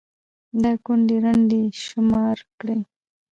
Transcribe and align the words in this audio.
دا 0.61 0.71
كونـډې 0.85 1.17
رنـډې 1.23 1.61
شمار 1.85 2.37
كړئ 2.59 2.79